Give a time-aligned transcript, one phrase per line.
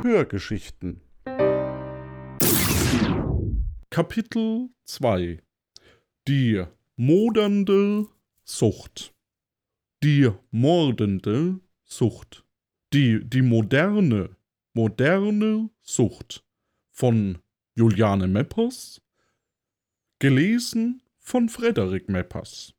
[0.00, 1.02] Kindergeschichten.
[3.90, 5.42] Kapitel 2
[6.26, 6.64] Die
[6.96, 8.06] modernde
[8.42, 9.14] Sucht.
[10.02, 12.46] Die mordende Sucht.
[12.94, 14.36] Die, die moderne,
[14.72, 16.46] moderne Sucht
[16.88, 17.38] von
[17.74, 19.02] Juliane Meppers,
[20.18, 22.72] gelesen von Frederik Meppers.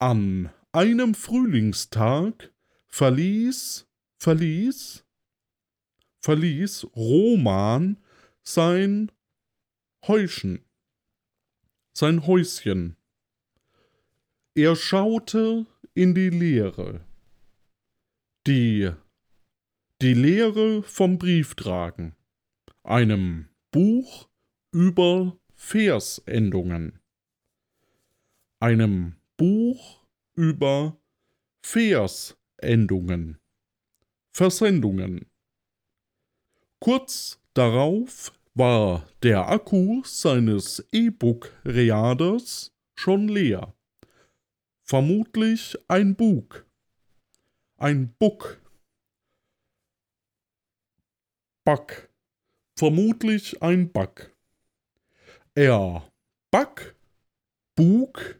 [0.00, 2.52] An einem Frühlingstag
[2.88, 3.86] verließ,
[4.18, 5.03] verließ,
[6.24, 7.98] verließ Roman
[8.42, 9.12] sein
[10.06, 10.64] Häuschen,
[11.92, 12.96] sein Häuschen.
[14.54, 17.04] Er schaute in die Leere.
[18.46, 18.90] Die,
[20.00, 22.14] die Leere vom Brieftragen,
[22.82, 24.30] einem Buch
[24.72, 27.00] über Versendungen,
[28.60, 30.96] einem Buch über
[31.60, 33.38] Versendungen,
[34.32, 35.26] Versendungen.
[36.84, 43.74] Kurz darauf war der Akku seines E-Book-Readers schon leer.
[44.82, 46.66] Vermutlich ein Bug.
[47.78, 48.60] Ein Bug.
[51.64, 52.10] Bug.
[52.76, 54.36] Vermutlich ein Bug.
[55.54, 56.06] Er
[56.50, 56.94] Bug,
[57.76, 58.38] Bug.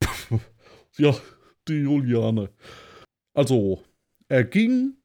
[0.96, 1.16] ja,
[1.68, 2.50] die Juliane.
[3.34, 3.84] Also,
[4.26, 4.96] er ging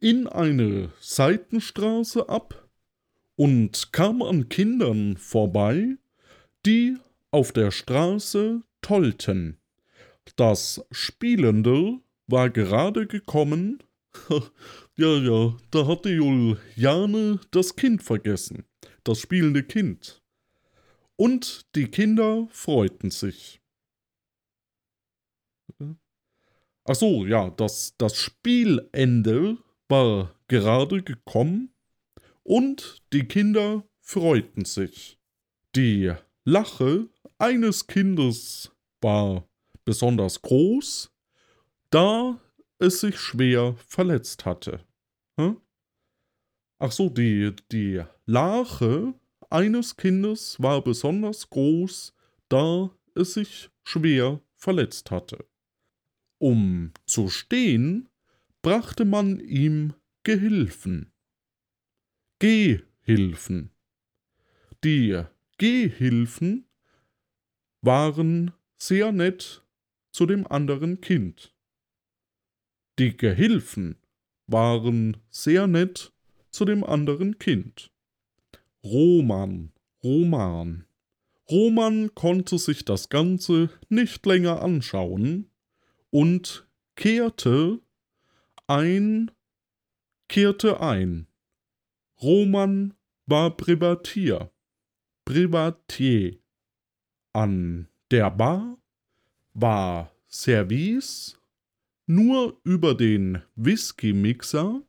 [0.00, 2.68] in eine Seitenstraße ab
[3.36, 5.96] und kam an Kindern vorbei,
[6.66, 6.96] die
[7.30, 9.58] auf der Straße tollten.
[10.36, 13.82] Das Spielende war gerade gekommen.
[14.96, 18.64] ja, ja, da hatte Juliane das Kind vergessen.
[19.04, 20.22] Das spielende Kind.
[21.16, 23.60] Und die Kinder freuten sich.
[26.84, 29.58] Ach so, ja, das, das Spielende
[29.90, 31.74] war gerade gekommen
[32.42, 35.18] und die Kinder freuten sich.
[35.74, 36.12] Die
[36.44, 37.08] Lache
[37.38, 39.48] eines Kindes war
[39.84, 41.12] besonders groß,
[41.90, 42.40] da
[42.78, 44.84] es sich schwer verletzt hatte.
[45.36, 45.60] Hm?
[46.78, 49.14] Ach so, die, die Lache
[49.50, 52.14] eines Kindes war besonders groß,
[52.48, 55.44] da es sich schwer verletzt hatte.
[56.38, 58.09] Um zu stehen,
[58.62, 61.12] brachte man ihm Gehilfen.
[62.38, 63.70] Gehhilfen.
[64.84, 65.22] Die
[65.58, 66.66] Gehhilfen
[67.82, 69.62] waren sehr nett
[70.12, 71.54] zu dem anderen Kind.
[72.98, 73.96] Die Gehilfen
[74.46, 76.12] waren sehr nett
[76.50, 77.90] zu dem anderen Kind.
[78.84, 79.72] Roman,
[80.02, 80.86] Roman.
[81.50, 85.50] Roman konnte sich das Ganze nicht länger anschauen
[86.10, 87.80] und kehrte
[88.70, 89.32] ein,
[90.28, 91.26] kehrte ein.
[92.22, 92.94] Roman
[93.26, 94.52] war Privatier.
[95.24, 96.38] Privatier.
[97.32, 98.78] An der Bar
[99.54, 101.36] war Service
[102.06, 104.82] nur über den Whisky-Mixer,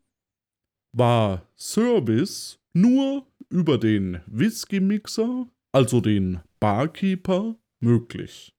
[0.92, 8.56] war Service nur über den Whisky-Mixer, also den Barkeeper, möglich.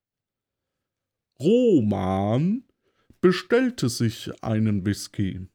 [1.38, 2.65] Roman
[3.22, 5.47] bestellte sich einen Whisky.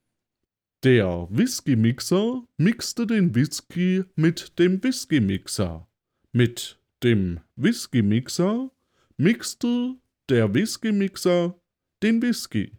[0.83, 5.88] Der Whisky-Mixer mixte den Whisky mit dem Whisky-Mixer.
[6.31, 8.72] Mit dem Whisky-Mixer
[9.17, 9.95] mixte
[10.29, 11.59] der Whisky-Mixer
[12.01, 12.72] den Whisky.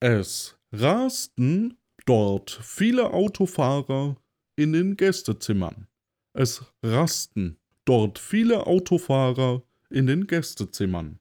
[0.00, 4.16] Es rasten dort viele Autofahrer
[4.56, 5.86] in den Gästezimmern.
[6.32, 11.20] Es rasten dort viele Autofahrer in den Gästezimmern.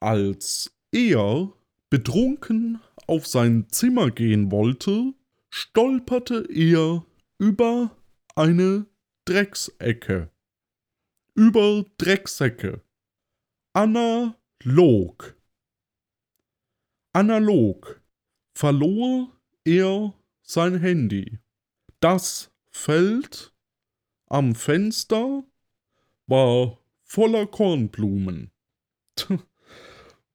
[0.00, 1.52] Als er
[1.90, 5.12] betrunken auf sein Zimmer gehen wollte,
[5.50, 7.04] stolperte er
[7.38, 7.94] über
[8.34, 8.86] eine
[9.26, 10.30] Drecksecke.
[11.34, 12.80] Über Drecksäcke.
[13.74, 15.36] Analog.
[17.12, 18.00] Analog
[18.54, 19.30] verlor
[19.64, 21.38] er sein Handy.
[22.00, 23.52] Das Feld
[24.28, 25.44] am Fenster
[26.26, 28.50] war voller Kornblumen.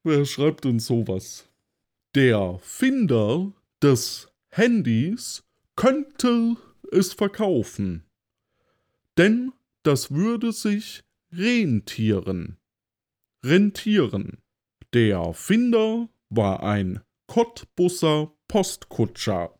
[0.04, 1.48] Wer schreibt denn sowas?
[2.16, 5.44] Der Finder des Handys
[5.76, 6.58] könnte
[6.92, 8.04] es verkaufen,
[9.18, 9.54] denn
[9.84, 12.58] das würde sich rentieren.
[13.44, 14.42] Rentieren.
[14.94, 19.58] Der Finder war ein Cottbusser Postkutscher.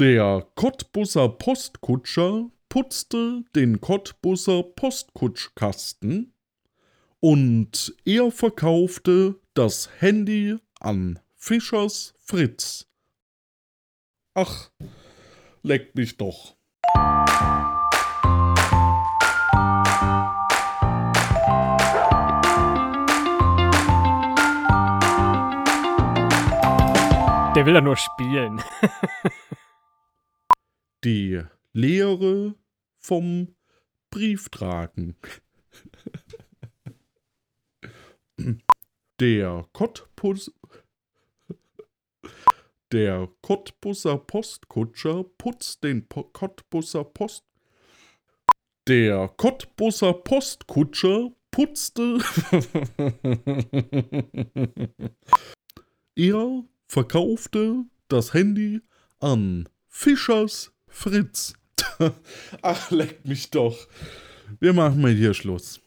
[0.00, 6.33] Der Cottbusser Postkutscher putzte den Cottbusser Postkutschkasten
[7.24, 12.86] und er verkaufte das Handy an Fischers Fritz.
[14.34, 14.70] Ach,
[15.62, 16.54] leck mich doch.
[27.54, 28.62] Der will ja nur spielen.
[31.04, 31.40] Die
[31.72, 32.54] Lehre
[32.98, 33.54] vom
[34.10, 35.16] Brieftragen.
[39.20, 40.52] Der Cottbus.
[42.92, 47.44] Der Cottbusser Postkutscher putzt den po Cottbusser Post.
[48.88, 52.18] Der Cottbusser Postkutscher putzte.
[56.16, 58.80] er verkaufte das Handy
[59.20, 61.54] an Fischers Fritz.
[62.62, 63.86] Ach, leck mich doch.
[64.60, 65.80] Wir machen mal hier Schluss.